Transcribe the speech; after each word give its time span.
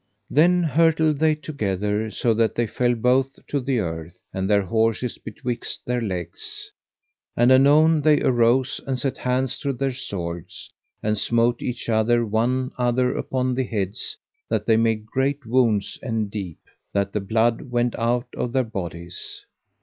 Then 0.31 0.63
hurtled 0.63 1.19
they 1.19 1.35
together, 1.35 2.09
so 2.09 2.33
that 2.33 2.55
they 2.55 2.65
fell 2.65 2.95
both 2.95 3.37
to 3.45 3.59
the 3.59 3.77
earth, 3.77 4.17
and 4.33 4.49
their 4.49 4.63
horses 4.63 5.19
betwixt 5.19 5.85
their 5.85 6.01
legs; 6.01 6.71
and 7.37 7.51
anon 7.51 8.01
they 8.01 8.19
arose, 8.19 8.81
and 8.87 8.97
set 8.97 9.19
hands 9.19 9.59
to 9.59 9.71
their 9.73 9.91
swords, 9.91 10.71
and 11.03 11.19
smote 11.19 11.61
each 11.61 11.87
one 11.87 12.71
other 12.79 13.15
upon 13.15 13.53
the 13.53 13.63
heads, 13.63 14.17
that 14.49 14.65
they 14.65 14.75
made 14.75 15.05
great 15.05 15.45
wounds 15.45 15.99
and 16.01 16.31
deep, 16.31 16.61
that 16.93 17.11
the 17.11 17.21
blood 17.21 17.61
went 17.69 17.93
out 17.99 18.25
of 18.35 18.53
their 18.53 18.63
bodies. 18.63 19.45